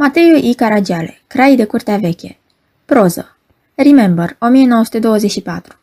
[0.00, 0.54] Mateiu I.
[0.54, 2.38] Caragiale, Crai de Curtea Veche
[2.84, 3.36] Proză
[3.74, 5.78] Remember, 1924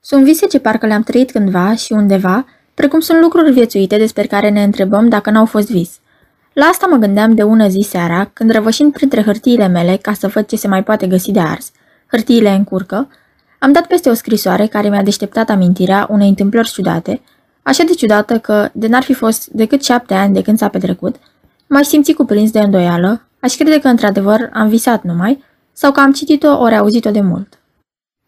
[0.00, 4.50] Sunt vise ce parcă le-am trăit cândva și undeva, precum sunt lucruri viețuite despre care
[4.50, 5.98] ne întrebăm dacă n-au fost vis.
[6.52, 10.28] La asta mă gândeam de ună zi seara, când răvășind printre hârtiile mele ca să
[10.28, 11.70] văd ce se mai poate găsi de ars,
[12.06, 13.08] hârtiile în curcă,
[13.58, 17.20] am dat peste o scrisoare care mi-a deșteptat amintirea unei întâmplări ciudate,
[17.62, 21.16] așa de ciudată că, de n-ar fi fost decât șapte ani de când s-a petrecut,
[21.66, 26.12] m-aș simți cuprins de îndoială, aș crede că într-adevăr am visat numai, sau că am
[26.12, 27.58] citit-o ori auzit-o de mult.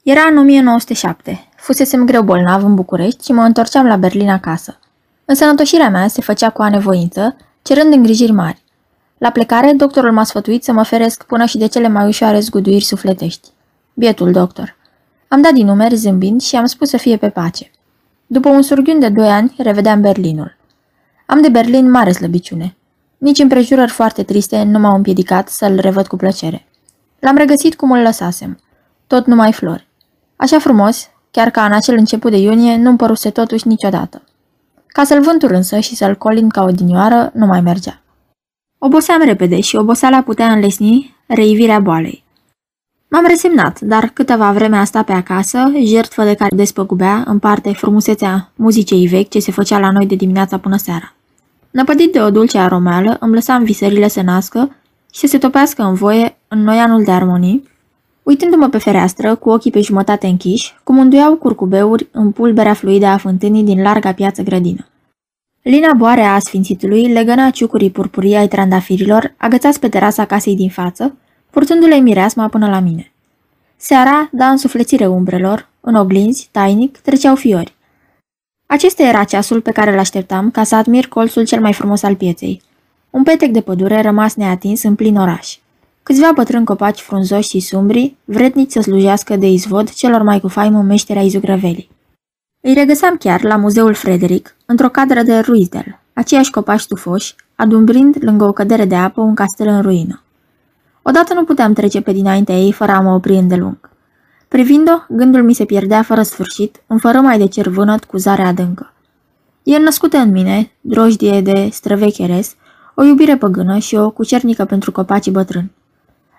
[0.02, 1.48] Era în 1907.
[1.56, 4.78] Fusesem greu bolnav în București și mă întorceam la Berlin acasă.
[5.24, 8.62] Însănătoșirea mea se făcea cu anevoință, cerând îngrijiri mari.
[9.18, 12.84] La plecare, doctorul m-a sfătuit să mă feresc până și de cele mai ușoare zguduiri
[12.84, 13.48] sufletești.
[13.94, 14.76] Bietul doctor.
[15.28, 17.70] Am dat din numeri zâmbind și am spus să fie pe pace.
[18.26, 20.56] După un surghiun de doi ani, revedeam Berlinul.
[21.26, 22.76] Am de Berlin mare slăbiciune.
[23.22, 26.66] Nici împrejurări foarte triste nu m-au împiedicat să-l revăd cu plăcere.
[27.18, 28.58] L-am regăsit cum îl lăsasem.
[29.06, 29.88] Tot numai flori.
[30.36, 34.22] Așa frumos, chiar ca în acel început de iunie, nu-mi păruse totuși niciodată.
[34.86, 38.02] Ca să-l vântur însă și să-l colin ca o dinioară, nu mai mergea.
[38.78, 42.24] Oboseam repede și oboseala putea înlesni reivirea boalei.
[43.08, 47.72] M-am resemnat, dar câteva vreme a stat pe acasă, jertfă de care despăgubea, în parte,
[47.72, 51.14] frumusețea muzicei vechi ce se făcea la noi de dimineața până seara.
[51.72, 54.76] Năpădit de o dulce aromeală, îmi lăsam visările să nască
[55.12, 57.68] și să se topească în voie în noianul de armonii,
[58.22, 63.16] uitându-mă pe fereastră, cu ochii pe jumătate închiși, cum înduiau curcubeuri în pulberea fluidă a
[63.16, 64.86] fântânii din larga piață grădină.
[65.62, 71.16] Lina boarea a sfințitului legăna ciucurii purpurii ai trandafirilor, agățați pe terasa casei din față,
[71.50, 73.12] purtându-le mireasma până la mine.
[73.76, 77.74] Seara da însuflețire umbrelor, în oglinzi, tainic, treceau fiori.
[78.72, 82.16] Acesta era ceasul pe care îl așteptam ca să admir colțul cel mai frumos al
[82.16, 82.62] pieței.
[83.10, 85.56] Un petec de pădure rămas neatins în plin oraș.
[86.02, 90.82] Câțiva bătrâni copaci frunzoși și sumbri, vretnici să slujească de izvod celor mai cu faimă
[90.82, 91.90] meșterea izugrăvelii.
[92.60, 98.44] Îi regăseam chiar la Muzeul Frederic, într-o cadră de Ruizdel, aceiași copaci tufoși, adumbrind lângă
[98.44, 100.22] o cădere de apă un castel în ruină.
[101.02, 103.91] Odată nu puteam trece pe dinaintea ei fără a mă opri îndelung.
[104.52, 108.42] Privind-o, gândul mi se pierdea fără sfârșit, în fără mai de cer vânăt cu zare
[108.42, 108.92] adâncă.
[109.62, 112.54] E născută în mine, drojdie de străvecheres,
[112.94, 115.72] o iubire păgână și o cucernică pentru copacii bătrâni.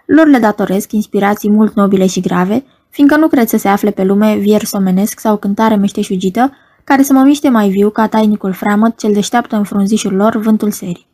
[0.05, 4.03] Lor le datoresc inspirații mult nobile și grave, fiindcă nu cred să se afle pe
[4.03, 6.51] lume vier somenesc sau cântare meșteșugită,
[6.83, 10.71] care să mă miște mai viu ca tainicul freamăt cel deșteaptă în frunzișul lor vântul
[10.71, 11.07] serii.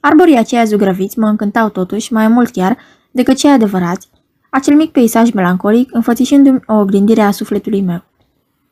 [0.00, 2.76] Arborii aceia zugrăviți mă încântau totuși mai mult chiar
[3.10, 4.08] decât cei adevărați,
[4.54, 8.02] acel mic peisaj melancolic înfățișându-mi o oglindire a sufletului meu.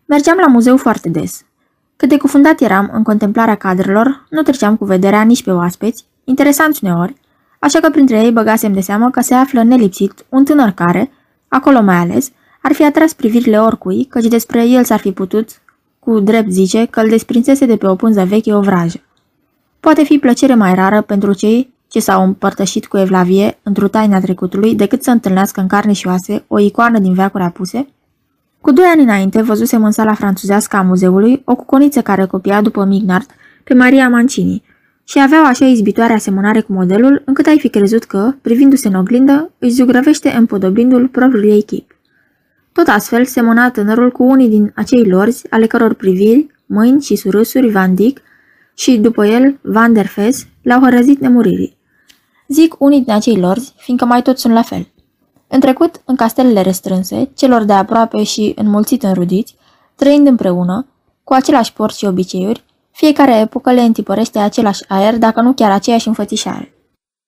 [0.04, 1.44] Mergeam la muzeu foarte des.
[1.96, 6.84] Cât de cufundat eram în contemplarea cadrelor, nu treceam cu vederea nici pe oaspeți, interesanți
[6.84, 7.14] uneori,
[7.58, 11.10] așa că printre ei băgasem de seamă că se află nelipsit un tânăr care,
[11.48, 12.30] acolo mai ales,
[12.62, 15.48] ar fi atras privirile oricui, căci despre el s-ar fi putut,
[15.98, 19.00] cu drept zice, că îl desprinsese de pe o pânză veche o vrajă.
[19.80, 24.74] Poate fi plăcere mai rară pentru cei ce s-au împărtășit cu Evlavie într-o taina trecutului
[24.74, 27.88] decât să întâlnească în carne și oase o icoană din veacuri apuse?
[28.60, 32.84] Cu doi ani înainte văzusem în sala franțuzească a muzeului o cuconiță care copia după
[32.84, 33.26] Mignard
[33.64, 34.62] pe Maria Mancini
[35.04, 38.94] și avea o așa izbitoare asemănare cu modelul încât ai fi crezut că, privindu-se în
[38.94, 41.96] oglindă, își zugrăvește împodobindu-l propriul ei chip.
[42.72, 47.70] Tot astfel semăna tânărul cu unii din acei lorzi ale căror priviri, mâini și surâsuri
[47.70, 48.22] Van Dyck
[48.74, 51.80] și, după el, Van der Fes, l-au hărăzit nemuririi.
[52.52, 54.88] Zic unii din acei lorzi, fiindcă mai toți sunt la fel.
[55.48, 59.56] În trecut, în castelele restrânse, celor de aproape și înmulțit înrudiți,
[59.94, 60.86] trăind împreună,
[61.24, 66.08] cu același porți și obiceiuri, fiecare epocă le întipărește același aer, dacă nu chiar aceeași
[66.08, 66.74] înfățișare.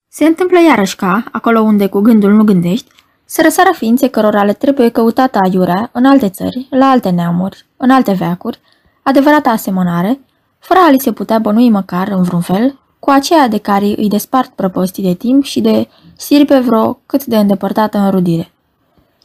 [0.09, 2.91] Se întâmplă iarăși ca, acolo unde cu gândul nu gândești,
[3.25, 7.91] să răsară ființe cărora le trebuie căutată aiurea în alte țări, la alte neamuri, în
[7.91, 8.61] alte veacuri,
[9.03, 10.21] adevărata asemănare,
[10.59, 14.09] fără a li se putea bănui măcar, în vreun fel, cu aceea de care îi
[14.09, 18.53] despart prăpostii de timp și de sirpe vreo cât de îndepărtată înrudire.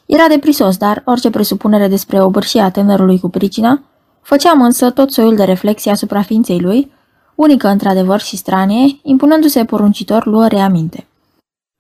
[0.05, 3.81] Era deprisos, dar orice presupunere despre obârșia tânărului cu pricina,
[4.21, 6.91] făceam însă tot soiul de reflexii asupra ființei lui,
[7.35, 11.07] unică într-adevăr și stranie, impunându-se poruncitor luă reaminte.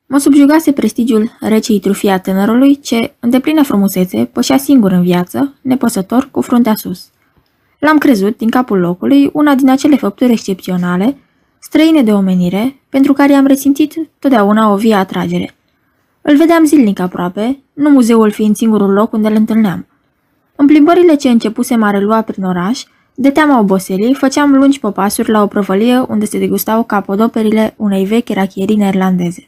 [0.05, 6.29] Mă subjugase prestigiul recei trufia tânărului ce, în deplină frumusețe, pășea singur în viață, nepăsător,
[6.31, 7.09] cu fruntea sus.
[7.79, 11.17] L-am crezut, din capul locului, una din acele făpturi excepționale,
[11.69, 15.55] străine de omenire, pentru care am resimțit totdeauna o vie atragere.
[16.21, 19.87] Îl vedeam zilnic aproape, nu muzeul fiind singurul loc unde îl întâlneam.
[20.55, 22.83] În plimbările ce începusem a relua prin oraș,
[23.15, 28.29] de teama oboselii, făceam lungi popasuri la o prăvălie unde se degustau capodoperile unei vechi
[28.29, 29.47] rachierii neerlandeze.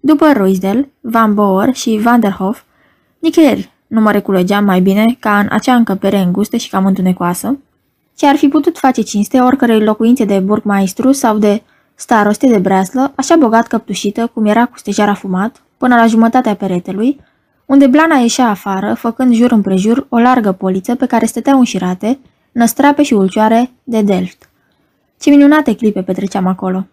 [0.00, 2.62] După Ruisdel, Van Boer și Van der Hof,
[3.18, 7.58] nicăieri nu mă reculegeam mai bine ca în acea încăpere îngustă și cam întunecoasă,
[8.16, 11.62] ce ar fi putut face cinste oricărei locuințe de burgmaistru sau de
[11.94, 17.20] staroste de breaslă, așa bogat căptușită cum era cu stejar fumat, până la jumătatea peretelui,
[17.66, 22.18] unde blana ieșea afară, făcând jur împrejur o largă poliță pe care stăteau înșirate,
[22.52, 24.50] năstrape și ulcioare de Delft.
[25.20, 26.86] Ce minunate clipe petreceam acolo!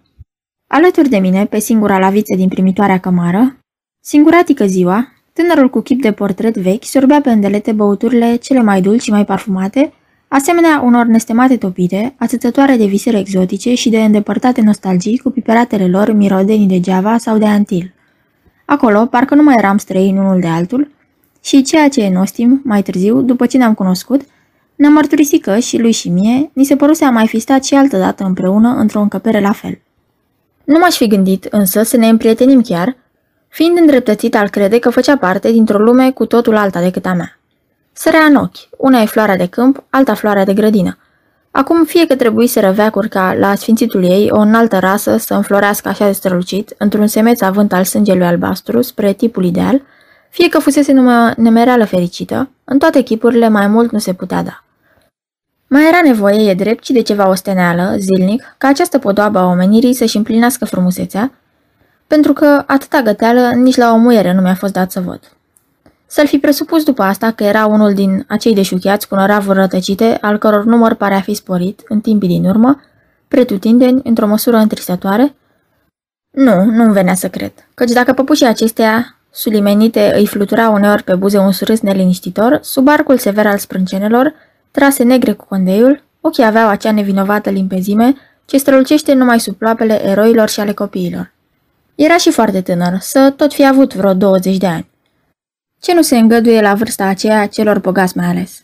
[0.68, 3.57] Alături de mine, pe singura laviță din primitoarea cămară,
[4.00, 9.01] singuratică ziua, tânărul cu chip de portret vechi sorbea pe îndelete băuturile cele mai dulci
[9.01, 9.94] și mai parfumate,
[10.30, 16.12] asemenea unor nestemate topite, atâțătoare de visele exotice și de îndepărtate nostalgii cu piperatele lor
[16.12, 17.94] mirodenii de Java sau de Antil.
[18.66, 20.92] Acolo, parcă nu mai eram străini unul de altul,
[21.44, 24.22] și ceea ce e nostim, mai târziu, după ce ne-am cunoscut,
[24.76, 27.74] ne-am mărturisit că și lui și mie ni se păruse a mai fi stat și
[27.74, 29.80] altă dată împreună într-o încăpere la fel.
[30.64, 32.98] Nu m-aș fi gândit însă să ne împrietenim chiar,
[33.48, 37.38] fiind îndreptățit al crede că făcea parte dintr-o lume cu totul alta decât a mea.
[38.01, 40.98] Sărea în ochi, una e floarea de câmp, alta floarea de grădină.
[41.51, 45.88] Acum fie că trebuie să răveacuri ca la sfințitul ei o înaltă rasă să înflorească
[45.88, 49.81] așa de strălucit, într-un semeț avânt al sângelui albastru spre tipul ideal,
[50.30, 54.63] fie că fusese numai nemereală fericită, în toate chipurile mai mult nu se putea da.
[55.68, 59.94] Mai era nevoie, e drept, ci de ceva osteneală, zilnic, ca această podoabă a omenirii
[59.94, 61.31] să-și împlinească frumusețea,
[62.07, 65.19] pentru că atâta găteală nici la o muiere nu mi-a fost dat să văd.
[66.12, 70.38] Să-l fi presupus după asta că era unul din acei deșuchiați cu năravuri rătăcite, al
[70.38, 72.82] căror număr pare a fi sporit, în timpii din urmă,
[73.28, 75.36] pretutindeni, într-o măsură întristătoare?
[76.30, 81.38] Nu, nu-mi venea să cred, căci dacă păpușii acestea sulimenite îi flutura uneori pe buze
[81.38, 84.34] un surâs neliniștitor, sub arcul sever al sprâncenelor,
[84.72, 88.16] trase negre cu condeiul, ochii aveau acea nevinovată limpezime
[88.46, 91.34] ce strălucește numai sub ploapele eroilor și ale copiilor.
[91.96, 94.88] Era și foarte tânăr, să tot fi avut vreo 20 de ani.
[95.81, 98.64] Ce nu se îngăduie la vârsta aceea celor bogați mai ales?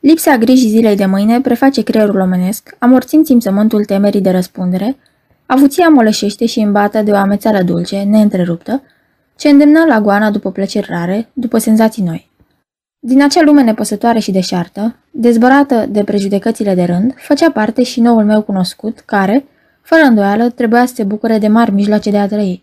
[0.00, 4.96] Lipsa grijii zilei de mâine preface creierul omenesc, amorțind simțământul temerii de răspundere,
[5.46, 8.82] avuția moleșește și îmbată de o amețeală dulce, neîntreruptă,
[9.36, 12.30] ce îndemnă la goana după plăceri rare, după senzații noi.
[12.98, 18.24] Din acea lume nepăsătoare și deșartă, dezbărată de prejudecățile de rând, făcea parte și noul
[18.24, 19.44] meu cunoscut, care,
[19.82, 22.62] fără îndoială, trebuia să se bucure de mari mijloace de a trăi.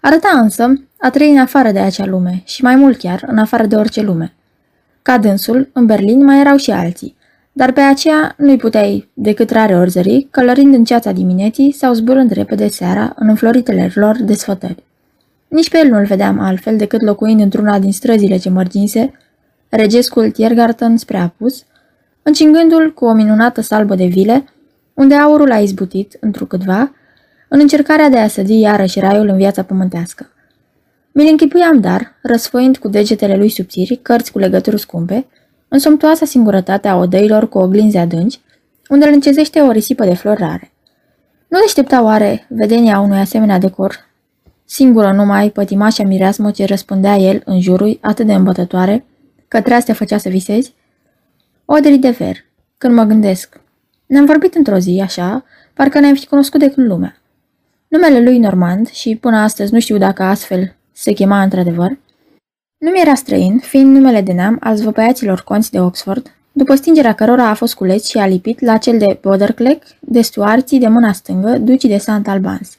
[0.00, 0.72] Arăta însă
[1.04, 4.02] a trăi în afară de acea lume și mai mult chiar în afară de orice
[4.02, 4.34] lume.
[5.02, 7.16] Ca dânsul, în Berlin mai erau și alții,
[7.52, 12.30] dar pe aceea nu-i puteai decât rare ori zări, călărind în ceața dimineții sau zburând
[12.30, 14.82] repede seara în înfloritele lor desfătări.
[15.48, 19.12] Nici pe el nu-l vedeam altfel decât locuind într-una din străzile ce mărginse,
[19.68, 21.64] regescul Tiergarten spre apus,
[22.22, 24.44] încingându-l cu o minunată salbă de vile,
[24.94, 26.94] unde aurul a izbutit, întrucâtva,
[27.48, 30.31] în încercarea de a sădi iarăși raiul în viața pământească.
[31.12, 35.26] Mi-l închipuiam dar, răsfoind cu degetele lui subțiri cărți cu legături scumpe,
[35.68, 38.40] în somptuoasa singurătate a odăilor cu oglinzi adânci,
[38.88, 40.72] unde îl încezește o risipă de flori rare.
[41.48, 44.08] Nu deștepta oare vedenia unui asemenea decor,
[44.64, 49.04] singură numai pătimașa mireasmă ce răspundea el în jurul atât de îmbătătoare,
[49.48, 50.74] că treaz te făcea să visezi?
[51.64, 52.36] Odri de ver,
[52.78, 53.60] când mă gândesc.
[54.06, 55.44] Ne-am vorbit într-o zi, așa,
[55.74, 57.16] parcă ne-am fi cunoscut de când lumea.
[57.88, 61.98] Numele lui Normand, și până astăzi nu știu dacă astfel se chema într-adevăr,
[62.78, 67.12] nu mi era străin, fiind numele de neam al zvăpăiaților conți de Oxford, după stingerea
[67.14, 71.58] cărora a fost culeț și alipit la cel de Bodercleck, de stuarții de mâna stângă,
[71.58, 72.78] ducii de Sant Albans.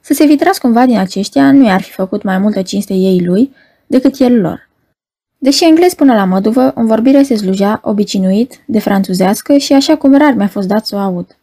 [0.00, 3.24] Să se fi tras cumva din aceștia nu i-ar fi făcut mai multă cinste ei
[3.24, 3.54] lui
[3.86, 4.68] decât el lor.
[5.38, 10.16] Deși englez până la măduvă, în vorbire se slujea obișnuit de franțuzească și așa cum
[10.16, 11.36] rar mi-a fost dat să o aud.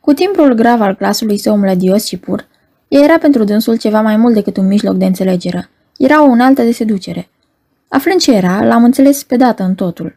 [0.00, 2.48] Cu timpul grav al clasului său mlădios și pur,
[2.90, 5.68] ea era pentru dânsul ceva mai mult decât un mijloc de înțelegere.
[5.96, 7.28] Era o unaltă de seducere.
[7.88, 10.16] Aflând ce era, l-am înțeles pe dată în totul.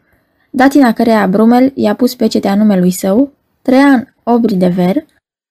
[0.50, 5.04] Datina căreia Brumel i-a pus pecetea numelui său, Trean Obri de Ver,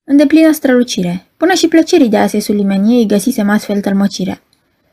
[0.03, 1.25] în deplină strălucire.
[1.37, 4.41] Până și plăcerii de a se sulimenie îi găsisem astfel tălmăcirea.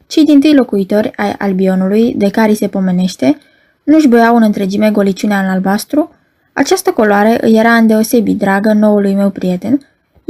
[0.07, 3.39] Cei din tâi locuitori ai albionului, de care se pomenește,
[3.85, 6.11] nu-și băiau în întregime goliciunea în albastru,
[6.53, 9.81] această coloare îi era îndeosebit dragă noului meu prieten,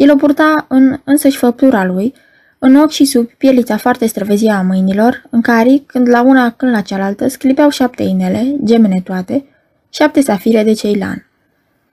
[0.00, 2.14] el o purta în însăși făptura lui,
[2.58, 6.72] în ochi și sub pielița foarte străvezia a mâinilor, în care, când la una, când
[6.72, 9.44] la cealaltă, sclipeau șapte inele, gemene toate,
[9.90, 11.26] șapte safire de ceilan.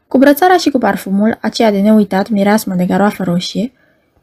[0.08, 3.72] Cu brățara și cu parfumul, aceea de neuitat mireasmă de garoafă roșie,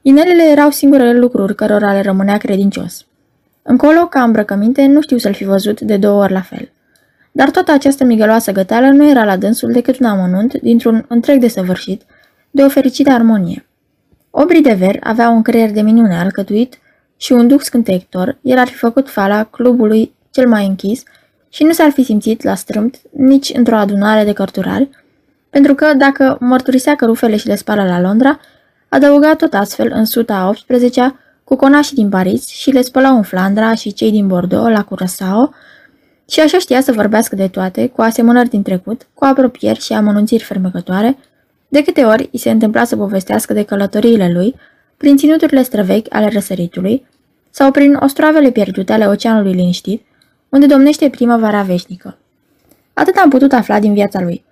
[0.02, 3.06] inelele erau singurele lucruri cărora le rămânea credincios.
[3.62, 6.72] Încolo, ca îmbrăcăminte, nu știu să-l fi văzut de două ori la fel.
[7.32, 12.02] Dar toată această migăloasă găteală nu era la dânsul decât un amănunt dintr-un întreg desăvârșit,
[12.50, 13.66] de o fericită armonie.
[14.36, 16.78] Obri de ver avea un creier de minune alcătuit
[17.16, 21.02] și un duc scânteitor, el ar fi făcut fala clubului cel mai închis
[21.48, 24.88] și nu s-ar fi simțit la strâmt nici într-o adunare de cărturari,
[25.50, 28.40] pentru că, dacă mărturisea că rufele și le spală la Londra,
[28.88, 33.22] adăuga tot astfel în suta a 18-a cu conașii din Paris și le spălau în
[33.22, 35.54] Flandra și cei din Bordeaux la Curaçao
[36.28, 40.42] și așa știa să vorbească de toate, cu asemănări din trecut, cu apropieri și amănunțiri
[40.42, 41.16] fermecătoare,
[41.68, 44.54] de câte ori îi se întâmpla să povestească de călătoriile lui,
[44.96, 47.06] prin ținuturile străvechi ale răsăritului,
[47.50, 50.02] sau prin ostroavele pierdute ale oceanului liniștit,
[50.48, 52.18] unde domnește primăvara veșnică.
[52.92, 54.44] Atât am putut afla din viața lui,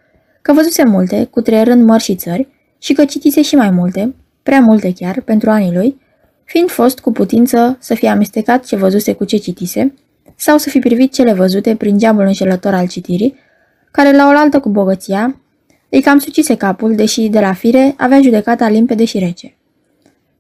[0.43, 4.61] că văzuse multe, cu rând mări și țări, și că citise și mai multe, prea
[4.61, 6.01] multe chiar, pentru anii lui,
[6.45, 9.95] fiind fost cu putință să fie amestecat ce văzuse cu ce citise,
[10.37, 13.35] sau să fi privit cele văzute prin geamul înșelător al citirii,
[13.91, 15.41] care la oaltă cu bogăția
[15.95, 19.57] îi cam sucise capul, deși de la fire avea judecata limpede și rece.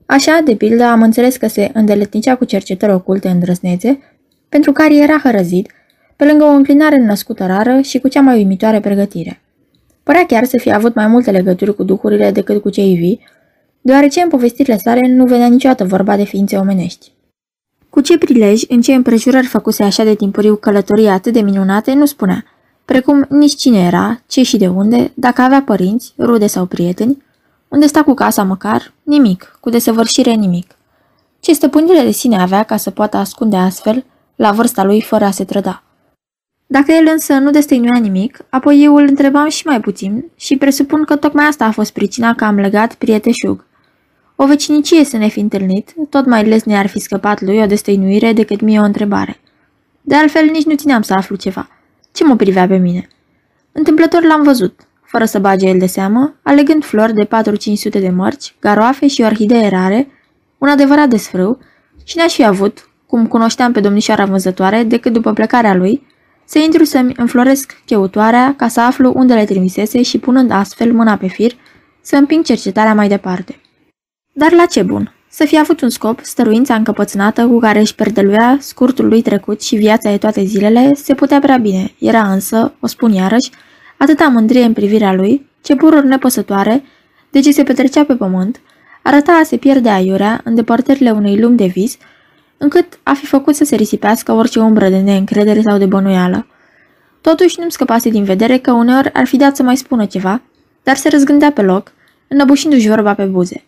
[0.06, 3.98] Așa, de pildă, am înțeles că se îndeletnicea cu cercetări oculte îndrăsnețe,
[4.48, 5.70] pentru care era hărăzit,
[6.16, 9.40] pe lângă o înclinare născută rară și cu cea mai uimitoare pregătire.
[10.02, 13.20] Părea chiar să fie avut mai multe legături cu duhurile decât cu cei vii,
[13.80, 17.12] deoarece în povestirile sale nu venea niciodată vorba de ființe omenești.
[17.90, 22.06] Cu ce prilej, în ce împrejurări făcuse așa de timpuriu călătorii atât de minunate, nu
[22.06, 22.44] spunea,
[22.84, 27.22] precum nici cine era, ce și de unde, dacă avea părinți, rude sau prieteni,
[27.68, 30.76] unde sta cu casa măcar, nimic, cu desăvârșire nimic.
[31.40, 34.04] Ce stăpânire de sine avea ca să poată ascunde astfel,
[34.36, 35.82] la vârsta lui, fără a se trăda.
[36.66, 41.04] Dacă el însă nu destăinuia nimic, apoi eu îl întrebam și mai puțin și presupun
[41.04, 43.64] că tocmai asta a fost pricina că am legat prieteșug.
[44.36, 48.32] O vecinicie să ne fi întâlnit, tot mai lesne ar fi scăpat lui o destăinuire
[48.32, 49.40] decât mie o întrebare.
[50.00, 51.68] De altfel, nici nu țineam să aflu ceva.
[52.12, 53.08] Ce mă privea pe mine?
[53.72, 57.28] Întâmplător l-am văzut, fără să bage el de seamă, alegând flori de 4-500
[57.90, 60.08] de mărci, garoafe și orhidee rare,
[60.58, 61.58] un adevărat desfrâu,
[62.04, 66.06] și n-aș fi avut, cum cunoșteam pe domnișoara vânzătoare, decât după plecarea lui,
[66.44, 71.16] să intru să-mi înfloresc cheutoarea ca să aflu unde le trimisese și punând astfel mâna
[71.16, 71.52] pe fir,
[72.00, 73.60] să împing cercetarea mai departe.
[74.32, 75.14] Dar la ce bun?
[75.34, 79.76] Să fie avut un scop, stăruința încăpățânată cu care își perdeluia scurtul lui trecut și
[79.76, 81.94] viața de toate zilele, se putea prea bine.
[81.98, 83.50] Era însă, o spun iarăși,
[83.96, 86.84] atâta mândrie în privirea lui, ce pururi nepăsătoare,
[87.30, 88.60] de ce se petrecea pe pământ,
[89.02, 91.96] arăta a se pierde aiurea în depărtările unei lumi de vis,
[92.56, 96.46] încât a fi făcut să se risipească orice umbră de neîncredere sau de bănuială.
[97.20, 100.42] Totuși nu-mi scăpase din vedere că uneori ar fi dat să mai spună ceva,
[100.82, 101.92] dar se răzgândea pe loc,
[102.28, 103.64] înăbușindu-și vorba pe buze.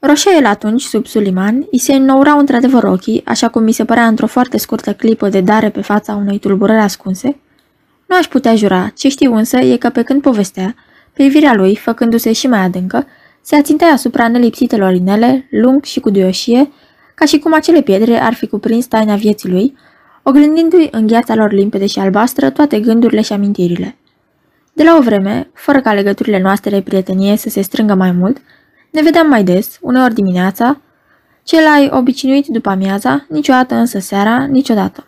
[0.00, 4.06] Roșea el atunci, sub Suliman, îi se înnourau într-adevăr ochii, așa cum mi se părea
[4.06, 7.36] într-o foarte scurtă clipă de dare pe fața unei tulburări ascunse.
[8.06, 10.74] Nu aș putea jura, ce știu însă e că pe când povestea,
[11.12, 13.06] privirea lui, făcându-se și mai adâncă,
[13.40, 16.70] se ațintea asupra nelipsitelor inele, lung și cu duioșie,
[17.14, 19.76] ca și cum acele pietre ar fi cuprins taina vieții lui,
[20.22, 23.96] oglindindu-i în gheața lor limpede și albastră toate gândurile și amintirile.
[24.72, 28.36] De la o vreme, fără ca legăturile noastre de prietenie să se strângă mai mult,
[28.90, 30.80] ne vedeam mai des, uneori dimineața,
[31.42, 35.06] cel ai obișnuit după amiaza, niciodată însă seara, niciodată.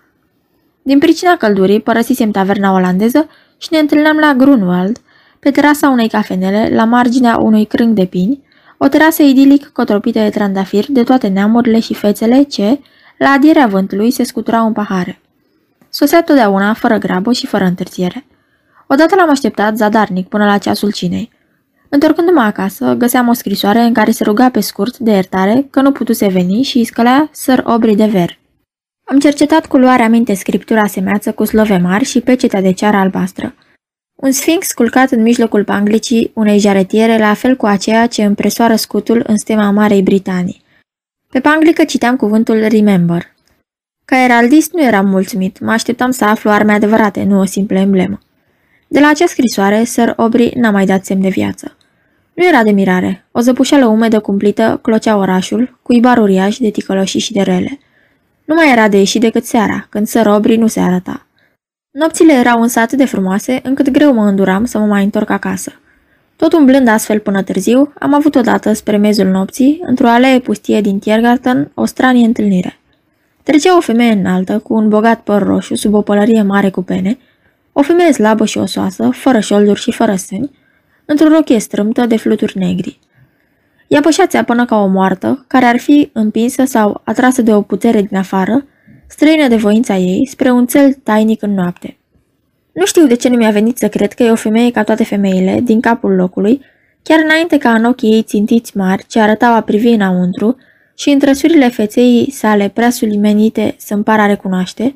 [0.83, 5.01] Din pricina căldurii, părăsisem taverna olandeză și ne întâlneam la Grunwald,
[5.39, 8.43] pe terasa unei cafenele, la marginea unui crâng de pini,
[8.79, 12.81] o terasă idilic cotropită de trandafir de toate neamurile și fețele ce,
[13.19, 15.21] la adierea vântului, se scuturau în pahare.
[15.89, 18.27] Sosea totdeauna, fără grabă și fără întârziere.
[18.87, 21.31] Odată l-am așteptat zadarnic până la ceasul cinei.
[21.93, 25.93] Întorcându-mă acasă, găseam o scrisoare în care se ruga pe scurt de iertare că nu
[25.93, 28.39] putuse veni și îi scălea Sir Aubrey de Ver.
[29.05, 33.55] Am cercetat cu luarea minte scriptura semeață cu slove mari și pecetea de ceară albastră.
[34.15, 39.25] Un sfinx culcat în mijlocul panglicii unei jaretiere, la fel cu aceea ce împresoară scutul
[39.27, 40.63] în stema Marei Britanii.
[41.31, 43.35] Pe panglică citeam cuvântul Remember.
[44.05, 48.19] Ca eraldist nu eram mulțumit, mă așteptam să aflu arme adevărate, nu o simplă emblemă.
[48.89, 51.75] De la acea scrisoare, Sir Aubrey n-a mai dat semn de viață.
[52.41, 53.25] Nu era de mirare.
[53.33, 57.79] O zăpușeală umedă cumplită clocea orașul, cu ibar uriaș de ticăloșii și de rele.
[58.45, 61.27] Nu mai era de ieșit decât seara, când Sir Aubrey nu se arăta.
[61.91, 65.73] Nopțile erau însă atât de frumoase, încât greu mă înduram să mă mai întorc acasă.
[66.37, 70.99] Tot umblând astfel până târziu, am avut odată, spre mezul nopții, într-o alee pustie din
[70.99, 72.79] Tiergarten, o stranie întâlnire.
[73.43, 77.19] Trecea o femeie înaltă, cu un bogat păr roșu, sub o pălărie mare cu pene,
[77.73, 80.51] o femeie slabă și osoasă, fără șolduri și fără sâni,
[81.11, 82.99] într-o rochie strâmtă de fluturi negri.
[83.89, 88.03] Ea pășea până ca o moartă, care ar fi împinsă sau atrasă de o putere
[88.03, 88.67] din afară,
[89.07, 91.99] străină de voința ei, spre un cel tainic în noapte.
[92.73, 95.05] Nu știu de ce nu mi-a venit să cred că e o femeie ca toate
[95.05, 96.61] femeile, din capul locului,
[97.03, 100.57] chiar înainte ca în ochii ei țintiți mari, ce arătau a privi înăuntru,
[100.95, 104.95] și în trăsurile feței sale prea sulimenite să-mi pară a recunoaște,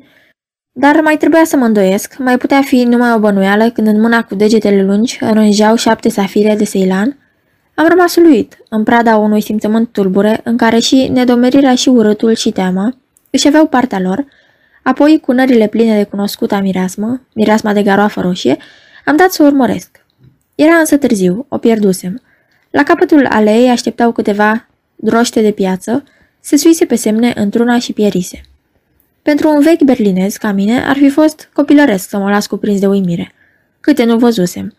[0.77, 4.23] dar mai trebuia să mă îndoiesc, mai putea fi numai o bănuială când în mâna
[4.23, 7.17] cu degetele lungi aranjau șapte safire de Ceylan.
[7.73, 12.51] Am rămas uluit, în prada unui simțământ tulbure, în care și nedomerirea și urâtul și
[12.51, 12.97] teama
[13.29, 14.25] își aveau partea lor,
[14.83, 18.57] apoi cu nările pline de cunoscuta mireasmă, mireasma de garoafă roșie,
[19.05, 20.05] am dat să o urmăresc.
[20.55, 22.21] Era însă târziu, o pierdusem.
[22.69, 26.03] La capătul aleei așteptau câteva droște de piață,
[26.39, 28.41] se suise pe semne într-una și pierise.
[29.29, 32.87] Pentru un vechi berlinez ca mine ar fi fost copilăresc să mă las cuprins de
[32.87, 33.33] uimire.
[33.79, 34.73] Câte nu văzusem.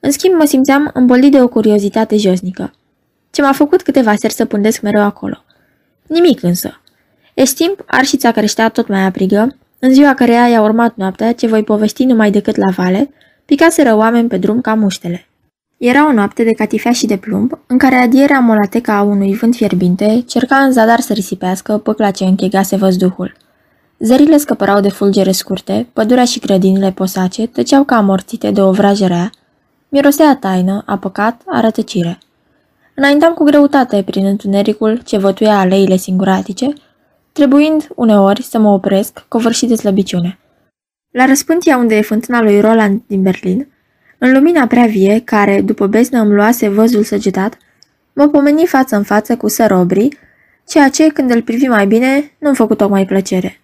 [0.00, 2.72] În schimb, mă simțeam îmbolit de o curiozitate josnică.
[3.30, 5.44] Ce m-a făcut câteva seri să pândesc mereu acolo.
[6.06, 6.80] Nimic însă.
[7.34, 12.04] Estimp, arșița creștea tot mai aprigă, în ziua care i-a urmat noaptea, ce voi povesti
[12.04, 13.10] numai decât la vale,
[13.44, 15.26] picaseră oameni pe drum ca muștele.
[15.76, 19.54] Era o noapte de catifea și de plumb, în care adierea molateca a unui vânt
[19.54, 23.48] fierbinte cerca în zadar să risipească păcla ce închegase văzduhul.
[24.02, 29.06] Zările scăpărau de fulgere scurte, pădurea și grădinile posace tăceau ca amorțite de o vrajă
[29.06, 29.30] rea,
[29.88, 32.18] mirosea taină, a păcat, a rătăcire.
[32.94, 36.72] Înaintam cu greutate prin întunericul ce vătuia aleile singuratice,
[37.32, 40.38] trebuind uneori să mă opresc, covârșit de slăbiciune.
[41.10, 43.68] La răspântia unde e fântâna lui Roland din Berlin,
[44.18, 47.56] în lumina prea vie, care, după beznă îmi luase văzul săgetat,
[48.12, 50.18] mă pomeni față în față cu sărobri,
[50.68, 53.60] ceea ce, când îl privi mai bine, nu-mi făcut tocmai plăcere.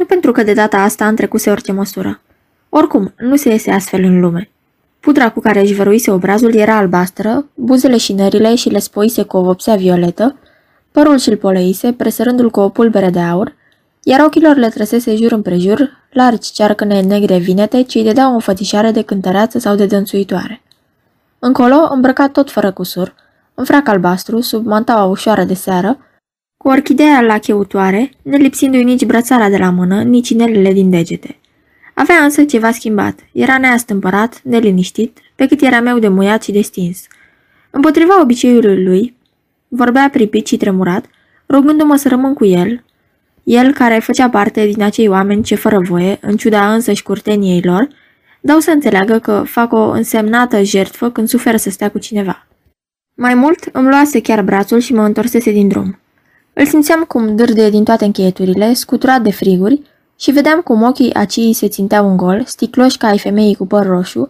[0.00, 2.20] Nu pentru că de data asta am trecuse orice măsură.
[2.68, 4.50] Oricum, nu se iese astfel în lume.
[5.00, 9.36] Pudra cu care își văruise obrazul era albastră, buzele și nările și le spoise cu
[9.36, 10.38] o vopsea violetă,
[10.92, 13.54] părul și-l poleise, presărându-l cu o pulbere de aur,
[14.02, 18.90] iar ochilor le trăsese jur împrejur, largi cearcăne negre vinete, ce îi dădeau o fătișare
[18.90, 20.62] de cântăreață sau de dănțuitoare.
[21.38, 23.14] Încolo, îmbrăcat tot fără cusur,
[23.54, 25.98] în frac albastru, sub mantaua ușoară de seară,
[26.62, 31.38] cu orchideea la cheutoare, ne lipsindu-i nici brățara de la mână, nici inelele din degete.
[31.94, 36.60] Avea însă ceva schimbat, era neastâmpărat, neliniștit, pe cât era meu de muiat și de
[36.60, 37.06] stins.
[37.70, 39.16] Împotriva obiceiului lui,
[39.68, 41.04] vorbea pripit și tremurat,
[41.48, 42.84] rugându-mă să rămân cu el,
[43.44, 47.88] el, care făcea parte din acei oameni ce fără voie, în ciuda însăși curteniei lor,
[48.40, 52.46] dau să înțeleagă că fac o însemnată jertfă când suferă să stea cu cineva.
[53.14, 55.98] Mai mult, îmi luase chiar brațul și mă întorsese din drum.
[56.60, 59.82] Îl simțeam cum dârde din toate încheieturile, scuturat de friguri,
[60.18, 63.86] și vedeam cum ochii acei se ținteau în gol, sticloși ca ai femeii cu păr
[63.86, 64.28] roșu,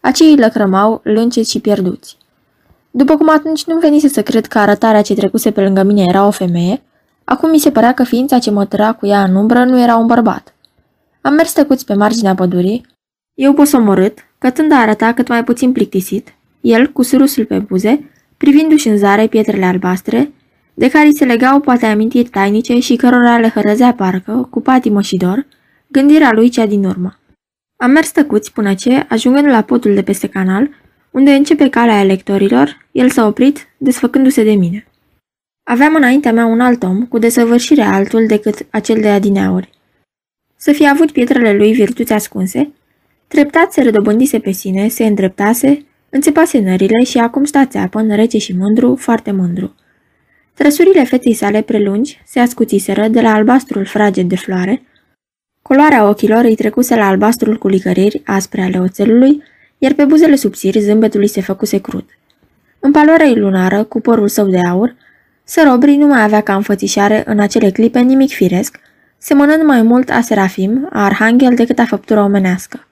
[0.00, 2.16] acei lăcrămau, lânceți și pierduți.
[2.90, 6.26] După cum atunci nu venise să cred că arătarea ce trecuse pe lângă mine era
[6.26, 6.82] o femeie,
[7.24, 9.96] Acum mi se părea că ființa ce mă tăra cu ea în umbră nu era
[9.96, 10.54] un bărbat.
[11.20, 12.86] Am mers tăcuți pe marginea pădurii,
[13.34, 18.88] eu posomorât, cătând a arăta cât mai puțin plictisit, el cu surusul pe buze, privindu-și
[18.88, 20.32] în zare pietrele albastre,
[20.74, 25.16] de care se legau poate amintiri tainice și cărora le hărăzea parcă, cu patimă și
[25.16, 25.46] dor,
[25.86, 27.18] gândirea lui cea din urmă.
[27.76, 30.70] Am mers tăcuți până ce, ajungând la podul de peste canal,
[31.10, 34.86] unde începe calea electorilor, el s-a oprit, desfăcându-se de mine.
[35.62, 39.70] Aveam înaintea mea un alt om, cu desăvârșire altul decât acel de adineauri.
[40.56, 42.72] Să fie avut pietrele lui virtuți ascunse,
[43.26, 48.52] treptat se redobândise pe sine, se îndreptase, înțepase nările și acum sta țeapă, rece și
[48.56, 49.74] mândru, foarte mândru.
[50.54, 54.82] Trăsurile feței sale prelungi se ascuțiseră de la albastrul fraged de floare,
[55.62, 59.42] coloarea ochilor îi trecuse la albastrul cu licăriri aspre ale oțelului,
[59.78, 62.04] iar pe buzele subțiri zâmbetul îi se făcuse crud.
[62.80, 64.94] În paloarea lunară, cu părul său de aur,
[65.44, 68.80] Sărobri nu mai avea ca înfățișare în acele clipe nimic firesc,
[69.18, 72.86] semănând mai mult a Serafim, a Arhanghel, decât a făptura omenească.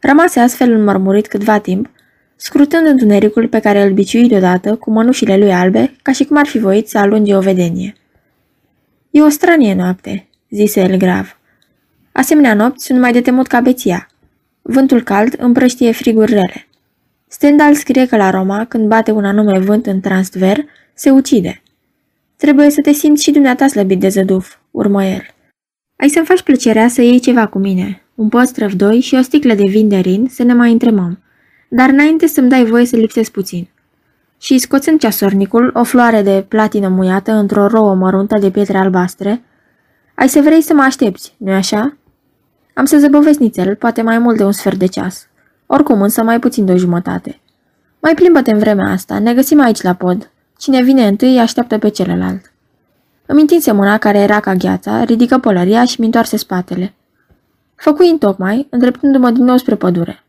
[0.00, 1.90] Rămase astfel înmărmurit câtva timp,
[2.36, 6.46] scrutând întunericul pe care îl biciui deodată cu mănușile lui albe, ca și cum ar
[6.46, 7.94] fi voit să alunge o vedenie.
[9.10, 11.38] E o stranie noapte," zise el grav.
[12.12, 14.08] Asemenea nopți sunt mai de temut ca beția.
[14.62, 16.66] Vântul cald împrăștie friguri rele.
[17.28, 21.62] Stendhal scrie că la Roma, când bate un anume vânt în transfer, se ucide.
[22.36, 25.22] Trebuie să te simți și dumneata slăbit de zăduf, urmă el.
[25.96, 29.54] Ai să-mi faci plăcerea să iei ceva cu mine, un păstrăv doi și o sticlă
[29.54, 31.22] de vin de rin să ne mai întremăm,
[31.76, 33.68] dar înainte să-mi dai voie să lipsesc puțin.
[34.38, 39.42] Și scoțând ceasornicul, o floare de platină muiată într-o rouă măruntă de pietre albastre,
[40.14, 41.96] ai să vrei să mă aștepți, nu-i așa?
[42.74, 45.26] Am să zăbovesc nițel, poate mai mult de un sfert de ceas.
[45.66, 47.40] Oricum însă mai puțin de o jumătate.
[48.00, 50.30] Mai plimbă-te în vremea asta, ne găsim aici la pod.
[50.58, 52.52] Cine vine întâi așteaptă pe celălalt.
[53.26, 56.94] Îmi întinse mâna care era ca gheața, ridică pălăria și mi întoarse spatele.
[57.74, 60.25] Făcui în tocmai, îndreptându-mă din nou spre pădure.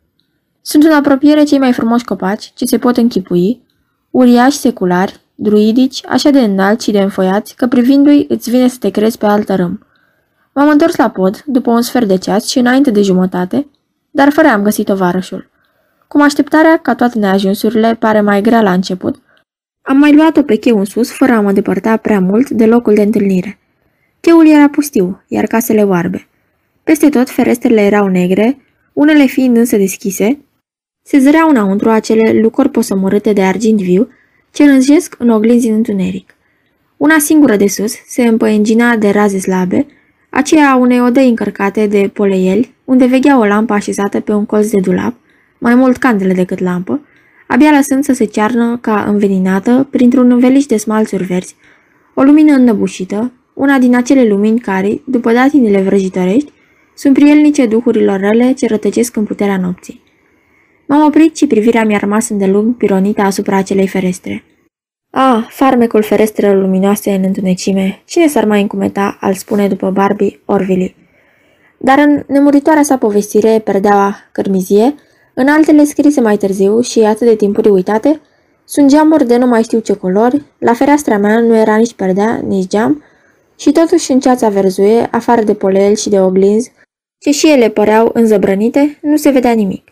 [0.69, 3.62] Sunt în apropiere cei mai frumoși copaci ce se pot închipui,
[4.12, 8.89] uriași seculari, druidici, așa de înalți și de înfoiați, că privindu-i îți vine să te
[8.89, 9.86] crezi pe altă râm.
[10.53, 13.67] M-am întors la pod, după un sfert de ceas și înainte de jumătate,
[14.12, 15.49] dar fără am găsit tovarășul.
[16.08, 19.21] Cum așteptarea, ca toate neajunsurile, pare mai grea la început,
[19.82, 22.93] am mai luat-o pe cheu în sus, fără a mă depărta prea mult de locul
[22.93, 23.60] de întâlnire.
[24.19, 26.27] Cheul era pustiu, iar casele oarbe.
[26.84, 28.62] Peste tot, ferestrele erau negre,
[28.93, 30.41] unele fiind însă deschise,
[31.07, 34.07] se zăreau înăuntru acele lucruri posomorâte de argint viu,
[34.51, 36.35] ce rânjesc în oglinzi în întuneric.
[36.97, 39.85] Una singură de sus se împăiengina de raze slabe,
[40.29, 44.69] aceea a unei odăi încărcate de poleieli, unde veghea o lampă așezată pe un colț
[44.69, 45.13] de dulap,
[45.57, 47.01] mai mult candele decât lampă,
[47.47, 51.55] abia lăsând să se cearnă ca înveninată printr-un înveliș de smalțuri verzi,
[52.13, 56.51] o lumină înnăbușită, una din acele lumini care, după datinile vrăjitorești,
[56.95, 60.05] sunt prielnice duhurilor rele ce rătăcesc în puterea nopții.
[60.88, 64.43] M-am oprit și privirea mi-a rămas îndelung pironită asupra acelei ferestre.
[65.12, 70.95] Ah, farmecul ferestrelor luminoase în întunecime, cine s-ar mai încumeta, al spune după Barbie Orville.
[71.78, 74.95] Dar în nemuritoarea sa povestire, perdeaua cărmizie,
[75.34, 78.21] în altele scrise mai târziu și atât de timpuri uitate,
[78.65, 82.41] sunt geamuri de nu mai știu ce culori, la fereastra mea nu era nici perdea,
[82.47, 83.04] nici geam,
[83.60, 86.71] și totuși în ceața verzuie, afară de polel și de oglinzi,
[87.19, 89.87] ce și ele păreau înzăbrănite, nu se vedea nimic.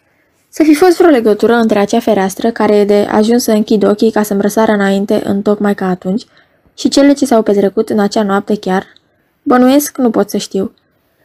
[0.58, 4.12] Să fi fost vreo legătură între acea fereastră, care e de ajuns să închid ochii
[4.12, 6.24] ca să-mi răsară înainte în tocmai ca atunci,
[6.78, 8.86] și cele ce s-au petrecut în acea noapte chiar,
[9.44, 10.74] bănuiesc nu pot să știu.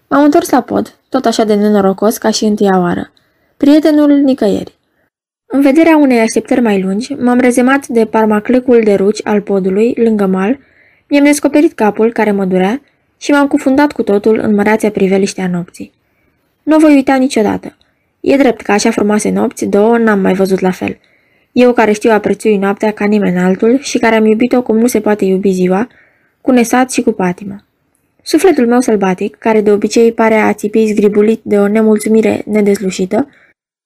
[0.09, 3.13] M-am întors la pod, tot așa de nenorocos ca și întâia oară.
[3.57, 4.79] Prietenul nicăieri.
[5.47, 10.27] În vederea unei așteptări mai lungi, m-am rezemat de parmaclecul de ruci al podului, lângă
[10.27, 10.59] mal,
[11.09, 12.83] mi-am descoperit capul care mă durea
[13.17, 15.93] și m-am cufundat cu totul în măreația priveliște a nopții.
[16.63, 17.75] Nu voi uita niciodată.
[18.21, 20.99] E drept că așa frumoase nopți, două, n-am mai văzut la fel.
[21.53, 24.87] Eu care știu a prețui noaptea ca nimeni altul și care am iubit-o cum nu
[24.87, 25.89] se poate iubi ziua,
[26.41, 27.65] cu nesat și cu patimă.
[28.23, 33.29] Sufletul meu sălbatic, care de obicei pare a țipi zgribulit de o nemulțumire nedeslușită,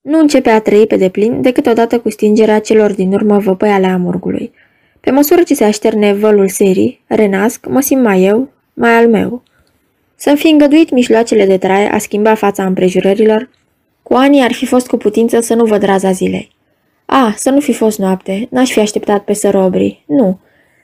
[0.01, 3.87] nu începe a trăi pe deplin decât odată cu stingerea celor din urmă văpăi ale
[3.87, 4.53] amurgului.
[5.01, 9.43] Pe măsură ce se așterne vălul serii, renasc, mă simt mai eu, mai al meu.
[10.17, 13.49] Să-mi fi îngăduit mișloacele de trai a schimba fața împrejurărilor,
[14.05, 16.57] cu ani ar fi fost cu putință să nu văd raza zilei.
[17.07, 20.39] A, să nu fi fost noapte, n-aș fi așteptat pe sărobri, nu.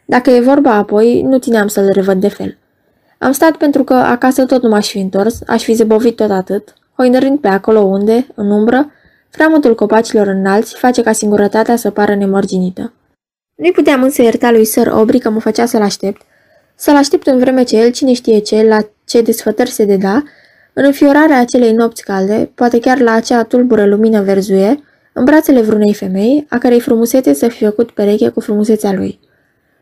[0.04, 2.58] Dacă e vorba apoi, nu țineam să-l revăd de fel.
[3.18, 6.74] Am stat pentru că acasă tot nu m-aș fi întors, aș fi zăbovit tot atât,
[6.96, 8.90] hoinărând pe acolo unde, în umbră,
[9.30, 12.92] Framătul copacilor înalți face ca singurătatea să pară nemărginită.
[13.54, 16.22] Nu-i puteam însă ierta lui Sir Aubrey că mă făcea să-l aștept,
[16.74, 20.22] să-l aștept în vreme ce el, cine știe ce, la ce desfătări se deda,
[20.72, 25.94] în înfiorarea acelei nopți calde, poate chiar la acea tulbură lumină verzuie, în brațele vreunei
[25.94, 29.18] femei, a cărei frumusețe să fi făcut pereche cu frumusețea lui.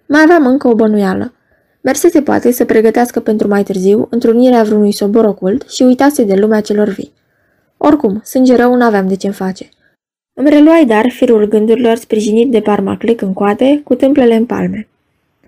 [0.06, 1.32] Mai aveam încă o bănuială.
[1.80, 6.60] Mersese poate să pregătească pentru mai târziu întrunirea vreunui sobor ocult și uitase de lumea
[6.60, 7.12] celor vii.
[7.76, 9.68] Oricum, sânge rău n-aveam de ce-mi face.
[10.34, 14.88] Îmi reluai dar firul gândurilor sprijinit de parmaclec în coate, cu tâmplele în palme.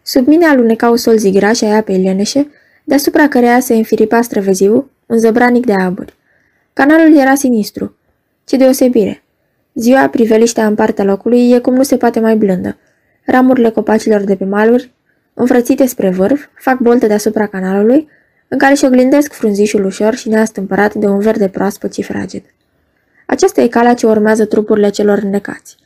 [0.02, 2.50] Sub mine alunecau solzii grași aia pe leneșe,
[2.90, 6.14] deasupra căreia se înfiripa străveziu, un zăbranic de aburi.
[6.72, 7.96] Canalul era sinistru.
[8.44, 9.22] Ce deosebire!
[9.74, 12.76] Ziua, priveliștea în partea locului, e cum nu se poate mai blândă.
[13.24, 14.92] Ramurile copacilor de pe maluri,
[15.34, 18.08] înfrățite spre vârf, fac boltă deasupra canalului,
[18.48, 22.42] în care își oglindesc frunzișul ușor și neastâmpărat de un verde proaspăt și fraged.
[23.26, 25.76] Aceasta e calea ce urmează trupurile celor înnecați.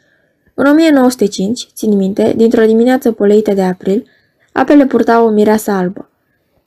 [0.55, 4.07] În 1905, țin minte, dintr-o dimineață poleită de april,
[4.53, 6.09] apele purtau o mireasă albă.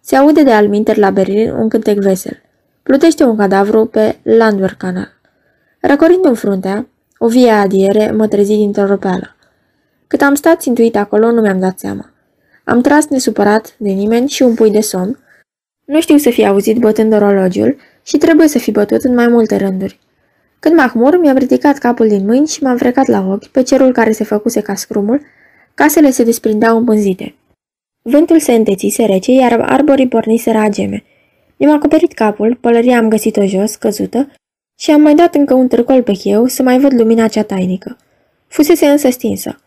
[0.07, 2.41] Se aude de alminter la Berlin un cântec vesel.
[2.83, 5.09] Plutește un cadavru pe Landwehr Canal.
[5.79, 9.35] Răcorind în fruntea, o vie adiere mă trezi dintr-o răpeală.
[10.07, 12.09] Cât am stat țintuit acolo, nu mi-am dat seama.
[12.63, 15.19] Am tras nesupărat de nimeni și un pui de somn,
[15.85, 19.55] nu știu să fi auzit bătând orologiul și trebuie să fi bătut în mai multe
[19.55, 19.99] rânduri.
[20.59, 24.11] Când Mahmur mi-am ridicat capul din mâini și m-am frecat la ochi pe cerul care
[24.11, 25.21] se făcuse ca scrumul,
[25.73, 27.35] casele se desprindeau împânzite.
[28.09, 31.03] Vântul se întețise rece, iar arborii porniseră ageme.
[31.57, 34.31] Mi-am acoperit capul, pălăria am găsit-o jos, căzută,
[34.79, 37.97] și am mai dat încă un târcol pe cheu să mai văd lumina cea tainică.
[38.47, 39.59] Fusese însă stinsă.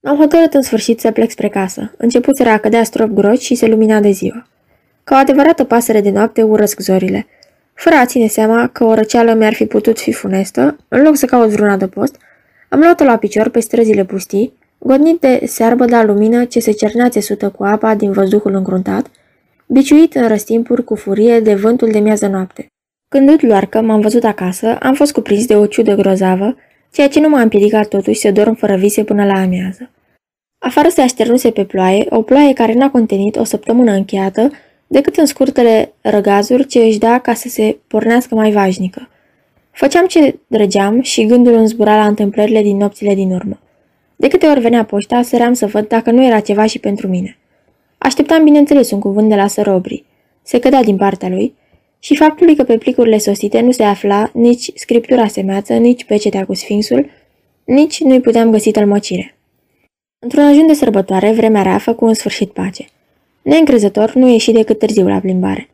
[0.00, 1.94] M-am hotărât în sfârșit să plec spre casă.
[1.96, 4.46] Începuseră a cădea strop groși și se lumina de ziua.
[5.04, 7.26] Ca o adevărată pasăre de noapte urăsc zorile.
[7.74, 11.26] Fără a ține seama că o răceală mi-ar fi putut fi funestă, în loc să
[11.26, 12.16] caut vreun adăpost,
[12.68, 14.52] am luat-o la picior pe străzile pustii,
[14.84, 19.10] godnit de searbă de lumină ce se cernea țesută cu apa din văzduhul încruntat,
[19.66, 22.66] biciuit în răstimpuri cu furie de vântul de miază noapte.
[23.08, 26.56] Când uit luarcă m-am văzut acasă, am fost cuprins de o ciudă grozavă,
[26.90, 29.90] ceea ce nu m-a împiedicat totuși să dorm fără vise până la amiază.
[30.58, 34.50] Afară se așternuse pe ploaie, o ploaie care n-a contenit o săptămână încheiată,
[34.86, 39.08] decât în scurtele răgazuri ce își da ca să se pornească mai vașnică.
[39.70, 43.58] Făceam ce drăgeam și gândul îmi zbura la întâmplările din nopțile din urmă.
[44.22, 47.38] De câte ori venea poșta, săream să văd dacă nu era ceva și pentru mine.
[47.98, 50.04] Așteptam bineînțeles un cuvânt de la sărobri.
[50.42, 51.54] Se cădea din partea lui
[51.98, 56.54] și faptului că pe plicurile sosite nu se afla nici scriptura semeață, nici pecetea cu
[56.54, 57.10] sfinxul,
[57.64, 59.36] nici nu-i puteam găsi tălmăcire.
[60.18, 62.84] Într-un ajun de sărbătoare, vremea rea făcu în sfârșit pace.
[63.42, 65.68] Neîncrezător, nu ieși decât târziu la plimbare.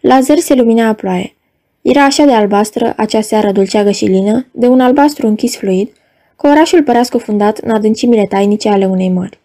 [0.00, 1.34] La zări se lumina a ploaie.
[1.82, 5.90] Era așa de albastră acea seară dulceagă și lină, de un albastru închis fluid,
[6.36, 9.38] că orașul părea scufundat în adâncimile tainice ale unei mări.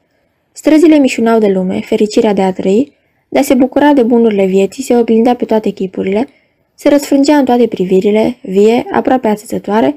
[0.51, 2.97] Străzile mișunau de lume, fericirea de a trăi,
[3.29, 6.27] de a se bucura de bunurile vieții se oglindea pe toate chipurile,
[6.75, 9.95] se răsfrângea în toate privirile, vie, aproape ațățătoare,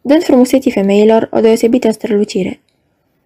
[0.00, 2.60] dând frumuseții femeilor o deosebită strălucire.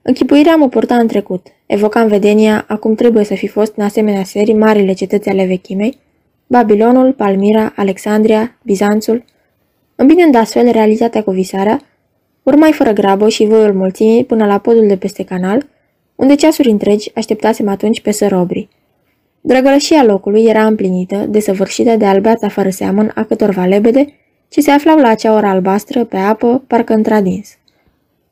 [0.02, 4.54] Închipuirea mă purta în trecut, evocam vedenia, acum trebuie să fi fost în asemenea serii
[4.54, 5.98] marile cetăți ale vechimei,
[6.46, 9.24] Babilonul, Palmira, Alexandria, Bizanțul.
[9.94, 11.80] Îmbinând astfel realitatea cu visarea,
[12.42, 15.66] urmai fără grabă și voiul mulțimii până la podul de peste canal,
[16.14, 18.68] unde ceasuri întregi așteptasem atunci pe sărobri.
[19.40, 24.06] Drăgălășia locului era împlinită, desăvârșită de albeața fără seamăn a câtorva lebede,
[24.48, 27.58] ce se aflau la acea oră albastră, pe apă, parcă întradins.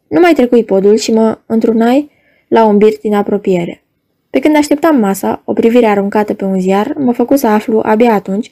[0.09, 2.11] Nu mai trecui podul și mă întrunai
[2.49, 3.83] la un birt din apropiere.
[4.31, 8.12] Pe când așteptam masa, o privire aruncată pe un ziar mă făcu să aflu, abia
[8.12, 8.51] atunci,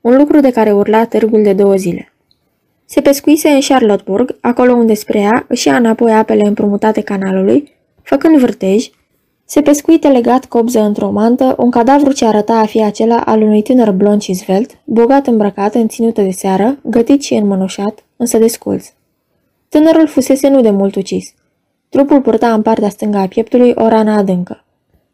[0.00, 2.12] un lucru de care urla târgul de două zile.
[2.90, 7.72] Se pescuise în Charlotteburg, acolo unde spre ea își ia înapoi apele împrumutate canalului,
[8.02, 8.90] făcând vârtej,
[9.44, 13.62] se pescuite legat copză într-o mantă un cadavru ce arăta a fi acela al unui
[13.62, 18.86] tânăr blond și zvelt, bogat îmbrăcat în ținută de seară, gătit și înmănușat, însă desculț.
[19.68, 21.34] Tânărul fusese nu de mult ucis.
[21.88, 24.64] Trupul purta în partea stângă a pieptului o rană adâncă.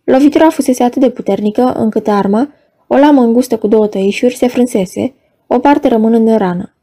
[0.05, 2.53] Lovitura fusese atât de puternică încât arma,
[2.87, 5.15] o lamă îngustă cu două tăișuri, se frânsese,
[5.47, 6.74] o parte rămânând în rană.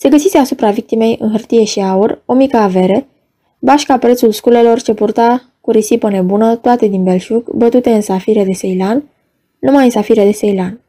[0.00, 3.06] Se găsise asupra victimei, în hârtie și aur, o mică avere,
[3.58, 8.52] bașca prețul sculelor ce purta cu risipă nebună, toate din belșug, bătute în safire de
[8.52, 9.02] Ceilan,
[9.58, 10.80] numai în safire de Ceilan.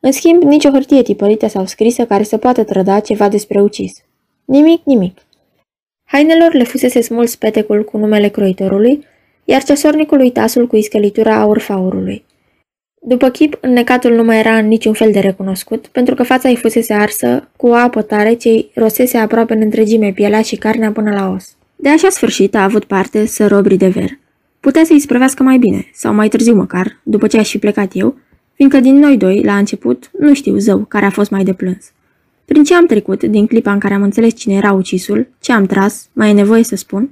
[0.00, 4.04] În schimb, nicio hârtie tipărită sau scrisă care să poată trăda ceva despre ucis.
[4.44, 5.26] Nimic, nimic.
[6.04, 9.04] Hainelor le fusese smuls petecul cu numele croitorului,
[9.44, 12.24] iar ceasornicului tasul cu ischelitura aurfaurului.
[13.00, 16.56] După chip, înnecatul nu mai era în niciun fel de recunoscut, pentru că fața îi
[16.56, 21.10] fusese arsă cu o apă tare ce rosese aproape în întregime pielea și carnea până
[21.10, 21.56] la os.
[21.76, 24.18] De așa sfârșit a avut parte să robri de ver.
[24.60, 28.16] Putea să-i sprăvească mai bine, sau mai târziu măcar, după ce aș fi plecat eu,
[28.54, 31.92] fiindcă din noi doi, la început, nu știu zău care a fost mai de plâns.
[32.44, 35.66] Prin ce am trecut, din clipa în care am înțeles cine era ucisul, ce am
[35.66, 37.10] tras, mai e nevoie să spun,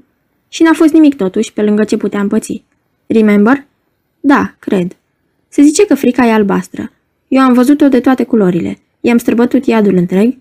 [0.48, 2.64] și n-a fost nimic totuși pe lângă ce puteam păți.
[3.06, 3.64] Remember?
[4.20, 4.96] Da, cred.
[5.48, 6.90] Se zice că frica e albastră.
[7.28, 8.78] Eu am văzut-o de toate culorile.
[9.00, 10.38] I-am străbătut iadul întreg,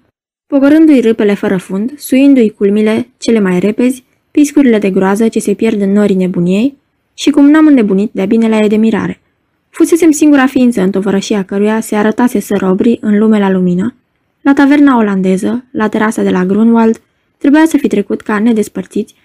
[0.47, 5.81] pogorându-i râpele fără fund, suindu-i culmile cele mai repezi, piscurile de groază ce se pierd
[5.81, 6.77] în norii nebuniei
[7.13, 9.19] și cum n-am înnebunit de bine la de mirare.
[9.69, 13.95] Fusesem singura ființă în tovărășia căruia se arătase sărobri în lume la lumină,
[14.41, 17.01] la taverna olandeză, la terasa de la Grunwald,
[17.37, 19.15] trebuia să fi trecut ca nedespărțiți,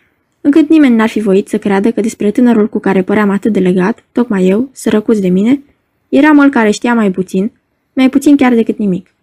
[0.41, 3.59] încât nimeni n-ar fi voit să creadă că despre tânărul cu care păream atât de
[3.59, 5.63] legat, tocmai eu, sărăcuț de mine,
[6.11, 7.53] era măl care știa mai puțin,
[7.93, 9.15] mai puțin chiar decât nimic.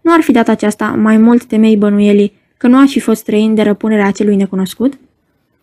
[0.00, 3.54] Nu ar fi dat aceasta mai mult temei bănuielii că nu aș fi fost străin
[3.54, 4.98] de răpunerea acelui necunoscut?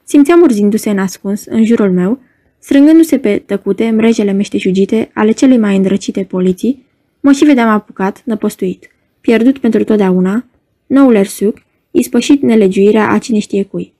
[0.03, 2.19] Simțeam urzindu-se în ascuns, în jurul meu,
[2.59, 6.85] strângându-se pe tăcute mrejele meșteșugite ale celei mai îndrăcite poliții,
[7.19, 8.89] mă și vedeam apucat, năpostuit,
[9.21, 10.45] pierdut pentru totdeauna,
[10.87, 11.57] noul ersuc,
[11.91, 13.93] ispășit nelegiuirea a cine știe cui.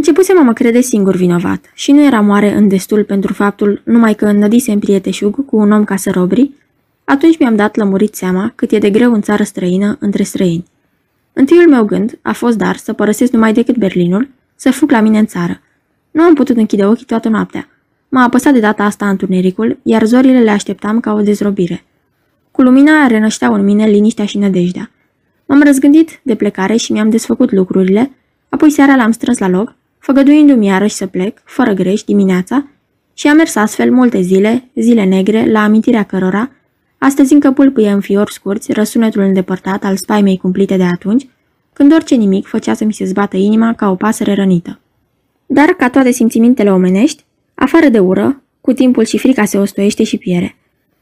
[0.00, 4.14] Începusem a mă crede singur vinovat și nu era moare în destul pentru faptul numai
[4.14, 6.50] că înnădise în prieteșug cu un om ca să robri,
[7.04, 10.64] atunci mi-am dat lămurit seama cât e de greu în țară străină între străini.
[11.32, 15.18] Întâiul meu gând a fost dar să părăsesc numai decât Berlinul, să fug la mine
[15.18, 15.60] în țară.
[16.10, 17.68] Nu am putut închide ochii toată noaptea.
[18.08, 21.84] M-a apăsat de data asta întunericul, iar zorile le așteptam ca o dezrobire.
[22.50, 24.90] Cu lumina renășteau în mine liniștea și nădejdea.
[25.46, 28.10] M-am răzgândit de plecare și mi-am desfăcut lucrurile,
[28.48, 32.66] apoi seara l-am strâns la loc, făgăduindu-mi iarăși să plec, fără greș, dimineața,
[33.14, 36.50] și am mers astfel multe zile, zile negre, la amintirea cărora,
[36.98, 41.28] astăzi încă pâlpâie în fior scurți răsunetul îndepărtat al spaimei cumplite de atunci,
[41.72, 44.80] când orice nimic făcea să mi se zbată inima ca o pasăre rănită.
[45.46, 50.18] Dar, ca toate simțimintele omenești, afară de ură, cu timpul și frica se ostoiește și
[50.18, 50.56] piere.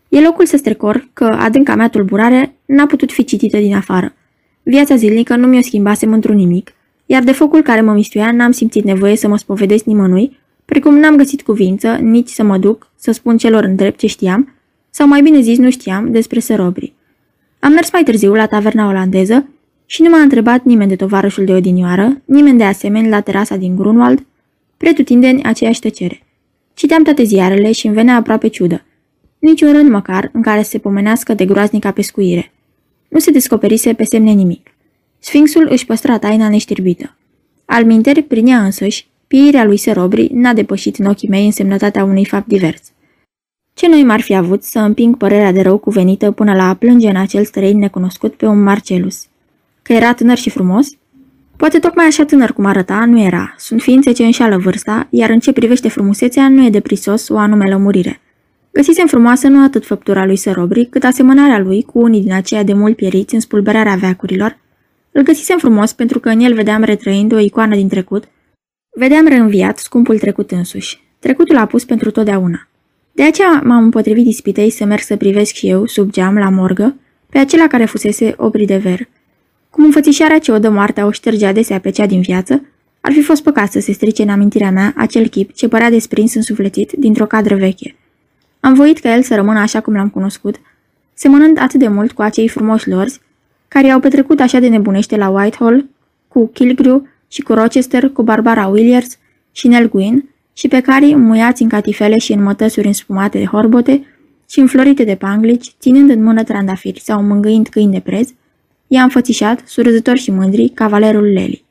[0.08, 4.14] E locul să strecor că adânca mea tulburare n-a putut fi citită din afară.
[4.62, 6.72] Viața zilnică nu mi-o schimbasem într-un nimic,
[7.10, 11.16] iar de focul care mă mistuia n-am simțit nevoie să mă spovedesc nimănui, Precum n-am
[11.16, 14.54] găsit cuvință nici să mă duc să spun celor în drept ce știam,
[14.90, 16.92] sau mai bine zis nu știam, despre sărobri.
[17.58, 19.48] Am mers mai târziu la taverna olandeză
[19.86, 23.76] și nu m-a întrebat nimeni de tovarășul de odinioară, nimeni de asemenea la terasa din
[23.76, 24.26] Grunwald,
[24.76, 26.22] pretutindeni aceeași tăcere.
[26.74, 28.84] Citeam toate ziarele și îmi venea aproape ciudă.
[29.38, 32.52] Niciun rând măcar în care se pomenească de groaznica pescuire.
[33.08, 34.70] Nu se descoperise pe semne nimic.
[35.18, 37.16] Sfinxul își păstra taina neștirbită.
[37.64, 42.24] Al minteri, prin ea însăși, pieirea lui Serobri n-a depășit în ochii mei însemnătatea unui
[42.24, 42.92] fapt divers.
[43.74, 47.09] Ce noi m-ar fi avut să împing părerea de rău cuvenită până la a plânge
[47.09, 49.26] în acel străin necunoscut pe un Marcelus?
[49.83, 50.88] Că era tânăr și frumos?
[51.57, 53.54] Poate tocmai așa tânăr cum arăta, nu era.
[53.57, 57.38] Sunt ființe ce înșală vârsta, iar în ce privește frumusețea nu e de prisos o
[57.38, 58.20] anume lămurire.
[58.72, 62.72] Găsisem frumoasă nu atât făptura lui Sărobri, cât asemănarea lui cu unii din aceia de
[62.72, 64.59] mult pieriți în spulberarea veacurilor.
[65.12, 68.24] Îl găsisem frumos pentru că în el vedeam retrăind o icoană din trecut.
[68.96, 71.02] Vedeam reînviat scumpul trecut însuși.
[71.18, 72.68] Trecutul a pus pentru totdeauna.
[73.12, 76.96] De aceea m-am împotrivit ispitei să merg să privesc și eu, sub geam, la morgă,
[77.30, 79.08] pe acela care fusese obri de ver.
[79.70, 82.62] Cum înfățișarea ce o dă moartea o șterge adesea pe cea din viață,
[83.00, 86.34] ar fi fost păcat să se strice în amintirea mea acel chip ce părea desprins
[86.34, 87.96] însuflețit dintr-o cadră veche.
[88.60, 90.60] Am voit ca el să rămână așa cum l-am cunoscut,
[91.14, 93.20] semănând atât de mult cu acei frumoși lorzi,
[93.68, 95.88] care au petrecut așa de nebunește la Whitehall,
[96.28, 99.18] cu Kilgrew și cu Rochester, cu Barbara Williams
[99.52, 104.07] și Nell Gwyn, și pe care, muiați în catifele și în mătăsuri înspumate de horbote
[104.50, 108.35] și înflorite de panglici, ținând în mână trandafiri sau mângâind câini de prez,
[108.87, 111.64] i-a înfățișat, surâzător și mândri, cavalerul Lely.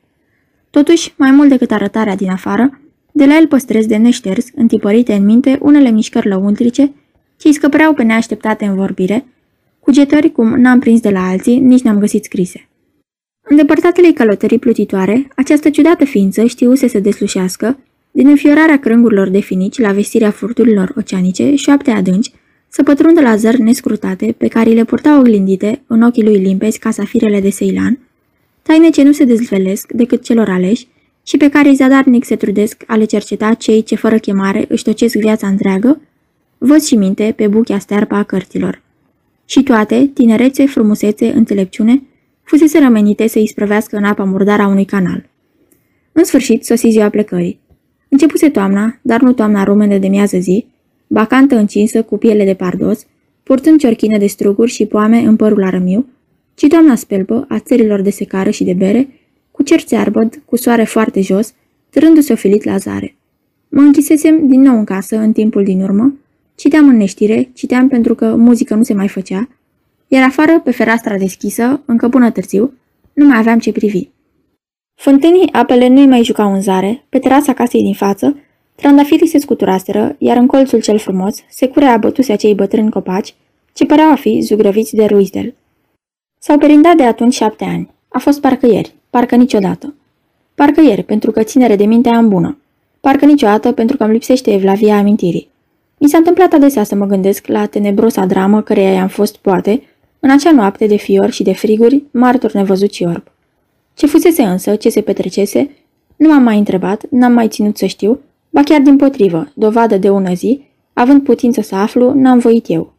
[0.70, 2.80] Totuși, mai mult decât arătarea din afară,
[3.12, 6.92] de la el păstrez de neșters, întipărite în minte, unele mișcări lăuntrice,
[7.36, 9.24] ce îi scăpăreau pe neașteptate în vorbire,
[9.88, 12.68] cugetări cum n-am prins de la alții, nici n-am găsit scrise.
[13.48, 17.78] În depărtatele călătorii plutitoare, această ciudată ființă știuse să deslușească,
[18.10, 22.32] din înfiorarea crângurilor de finici la vestirea furturilor oceanice, șoapte adânci,
[22.68, 26.90] să pătrundă la zări nescrutate pe care le purtau oglindite în ochii lui limpezi ca
[26.90, 27.98] safirele de Seilan,
[28.62, 30.86] taine ce nu se dezvelesc decât celor aleși
[31.22, 35.16] și pe care zadarnic se trudesc a le cerceta cei ce fără chemare își tocesc
[35.16, 36.00] viața întreagă,
[36.58, 38.86] văd și minte pe buchea stearpa a cărților.
[39.50, 42.02] Și toate, tinerețe, frumusețe, înțelepciune,
[42.42, 45.28] fusese rămenite să îi sprăvească în apa murdară a unui canal.
[46.12, 47.60] În sfârșit, sosi ziua plecării.
[48.08, 50.66] Începuse toamna, dar nu toamna rumene de miază zi,
[51.06, 53.06] bacantă încinsă cu piele de pardos,
[53.42, 56.06] purtând ciorchine de struguri și poame în părul arămiu,
[56.54, 59.08] ci toamna spelbă a țărilor de secară și de bere,
[59.50, 61.54] cu cerți arbăd, cu soare foarte jos,
[61.90, 63.16] târându-se ofilit la zare.
[63.68, 66.14] Mă închisesem din nou în casă în timpul din urmă,
[66.58, 69.48] citeam în neștire, citeam pentru că muzică nu se mai făcea,
[70.08, 72.72] iar afară, pe fereastra deschisă, încă până târziu,
[73.12, 74.08] nu mai aveam ce privi.
[74.94, 78.36] Fântânii apele nu-i mai jucau în zare, pe terasa casei din față,
[78.74, 83.34] trandafirii se scuturaseră, iar în colțul cel frumos, securea abătuse acei bătrâni copaci,
[83.72, 85.54] ce păreau a fi zugrăviți de Ruizdel.
[86.38, 87.90] S-au perindat de atunci șapte ani.
[88.08, 89.94] A fost parcă ieri, parcă niciodată.
[90.54, 92.58] Parcă ieri, pentru că ținere de minte am bună.
[93.00, 95.48] Parcă niciodată, pentru că îmi lipsește evlavia amintirii.
[95.98, 99.82] Mi s-a întâmplat adesea să mă gândesc la tenebrosa dramă căreia i-am fost, poate,
[100.20, 103.22] în acea noapte de fior și de friguri, martor nevăzut și orb.
[103.94, 105.70] Ce fusese însă, ce se petrecese,
[106.16, 110.10] nu m-am mai întrebat, n-am mai ținut să știu, ba chiar din potrivă, dovadă de
[110.10, 112.92] ună zi, având putință să aflu, n-am voit eu.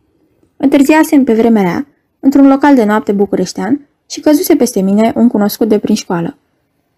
[0.58, 1.88] Întârziasem pe vremea rea,
[2.20, 6.38] într-un local de noapte bucureștean, și căzuse peste mine un cunoscut de prin școală.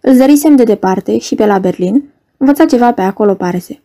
[0.02, 2.04] Îl zărisem de departe și pe la Berlin,
[2.38, 3.82] învăța ceva pe acolo, parese.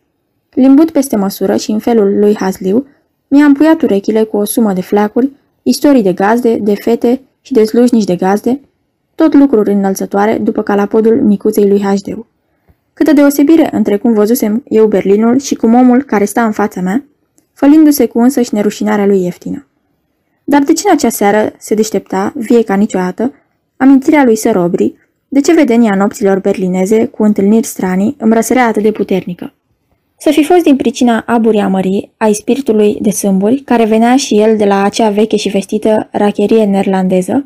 [0.57, 2.85] Limbut peste măsură și în felul lui Hasliu,
[3.27, 5.31] mi-a împuiat urechile cu o sumă de fleacuri,
[5.63, 8.61] istorii de gazde, de fete și de slujnici de gazde,
[9.15, 12.25] tot lucruri înălțătoare după calapodul micuței lui Hașdeu.
[12.93, 17.05] Câtă deosebire între cum văzusem eu Berlinul și cum omul care sta în fața mea,
[17.53, 19.67] fălindu-se cu însăși nerușinarea lui ieftină.
[20.43, 23.33] Dar de ce în acea seară se deștepta, vie ca niciodată,
[23.77, 24.95] amintirea lui Sărobri,
[25.27, 29.51] de ce vedenia nopților berlineze, cu întâlniri stranii, îmi răsărea atât de puternică?
[30.19, 34.57] Să fi fost din pricina aburii amării, ai spiritului de sâmburi, care venea și el
[34.57, 37.45] de la acea veche și vestită racherie neerlandeză,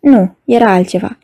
[0.00, 1.18] nu, era altceva.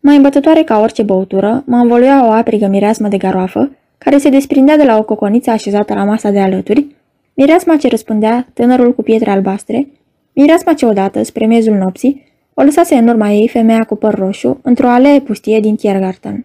[0.00, 4.76] Mai îmbătătoare ca orice băutură, mă învoluia o aprigă mireasmă de garoafă, care se desprindea
[4.76, 6.86] de la o coconiță așezată la masa de alături,
[7.34, 9.88] mireasma ce răspundea tânărul cu pietre albastre,
[10.32, 12.22] mireasma ce odată, spre miezul nopții,
[12.54, 16.44] o lăsase în urma ei femeia cu păr roșu într-o alee pustie din Tiergarten.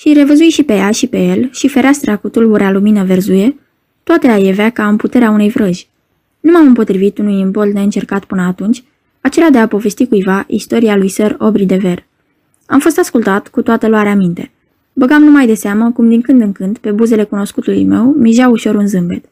[0.00, 3.56] Și revăzui și pe ea și pe el și fereastra cu tulburea lumină verzuie,
[4.02, 5.88] toate aievea ca în puterea unei vrăji.
[6.40, 8.84] Nu m-am împotrivit unui imbold neîncercat până atunci,
[9.20, 12.04] acela de a povesti cuiva istoria lui Sir Aubrey de Ver.
[12.66, 14.50] Am fost ascultat cu toată luarea minte.
[14.92, 18.74] Băgam numai de seamă cum din când în când, pe buzele cunoscutului meu, mijea ușor
[18.74, 19.24] un zâmbet.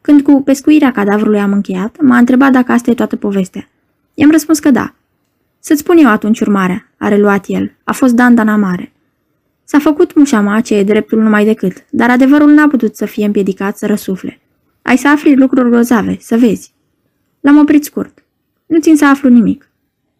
[0.00, 3.68] Când cu pescuirea cadavrului am încheiat, m-a întrebat dacă asta e toată povestea.
[4.14, 4.94] I-am răspuns că da.
[5.60, 7.72] Să-ți spun eu atunci urmarea, a reluat el.
[7.84, 8.90] A fost dandana mare.
[9.68, 13.76] S-a făcut mușama ce e dreptul numai decât, dar adevărul n-a putut să fie împiedicat
[13.76, 14.40] să răsufle.
[14.82, 16.72] Ai să afli lucruri grozave, să vezi.
[17.40, 18.24] L-am oprit scurt.
[18.66, 19.70] Nu țin să aflu nimic.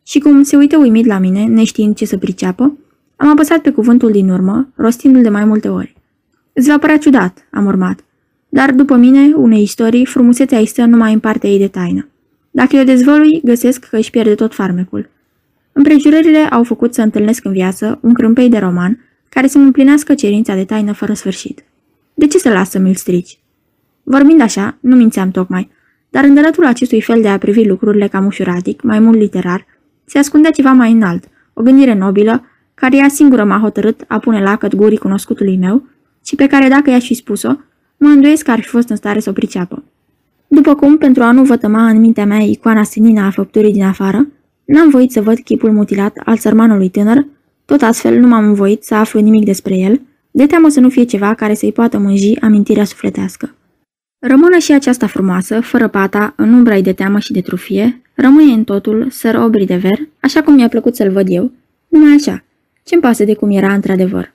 [0.06, 2.78] Și cum se uită uimit la mine, neștiind ce să priceapă,
[3.16, 5.96] am apăsat pe cuvântul din urmă, rostindu-l de mai multe ori.
[6.52, 8.04] Îți va părea ciudat, am urmat.
[8.48, 12.08] Dar după mine, unei istorii, frumusețea îi stă numai în partea ei de taină.
[12.50, 15.08] Dacă eu dezvălui, găsesc că își pierde tot farmecul.
[15.72, 20.54] Împrejurările au făcut să întâlnesc în viață un crâmpei de roman care să-mi împlinească cerința
[20.54, 21.64] de taină fără sfârșit.
[22.14, 23.38] De ce să las să mi-l strici?
[24.02, 25.70] Vorbind așa, nu mințeam tocmai,
[26.08, 29.66] dar în dărătul acestui fel de a privi lucrurile cam ușuratic, mai mult literar,
[30.04, 34.42] se ascundea ceva mai înalt, o gândire nobilă, care ea singură m-a hotărât a pune
[34.42, 35.86] lacăt gurii cunoscutului meu
[36.24, 37.52] și pe care, dacă i-aș fi spus-o,
[37.96, 39.84] mă îndoiesc că ar fi fost în stare să o priceapă.
[40.46, 44.26] După cum, pentru a nu vătăma în mintea mea icoana senină a făpturii din afară,
[44.64, 47.26] n-am voit să văd chipul mutilat al sărmanului tânăr,
[47.66, 50.00] tot astfel nu m-am învoit să aflu nimic despre el,
[50.30, 53.54] de teamă să nu fie ceva care să-i poată mânji amintirea sufletească.
[54.18, 58.64] Rămână și aceasta frumoasă, fără pata, în umbra de teamă și de trufie, rămâne în
[58.64, 61.52] totul săr obri de ver, așa cum mi-a plăcut să-l văd eu,
[61.88, 62.44] numai așa.
[62.82, 64.34] Ce-mi pasă de cum era într-adevăr?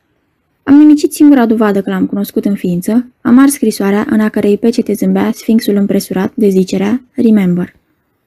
[0.64, 4.58] Am nimicit singura dovadă că l-am cunoscut în ființă, am ars scrisoarea în a cărei
[4.58, 7.76] pecete zâmbea sfinxul împresurat de zicerea Remember.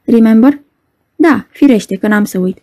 [0.04, 0.60] Remember?
[1.16, 2.58] Da, firește că n-am să uit.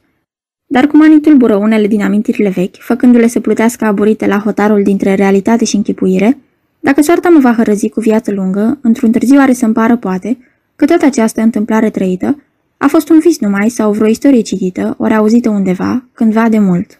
[0.71, 5.15] Dar cum ani tulbură unele din amintirile vechi, făcându-le să plutească aburite la hotarul dintre
[5.15, 6.37] realitate și închipuire,
[6.79, 10.37] dacă soarta mă va hărăzi cu viață lungă, într-un târziu are să-mi pară poate,
[10.75, 12.43] că toată această întâmplare trăită
[12.77, 16.97] a fost un vis numai sau vreo istorie citită, ori auzită undeva, cândva de mult.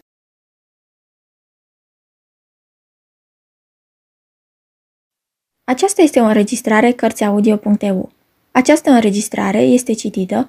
[5.64, 8.12] Aceasta este o înregistrare Cărțiaudio.eu.
[8.50, 10.48] Această înregistrare este citită